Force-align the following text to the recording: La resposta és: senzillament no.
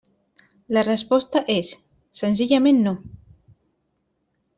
La 0.77 0.83
resposta 0.85 1.41
és: 1.55 1.69
senzillament 2.21 2.81
no. 2.87 2.95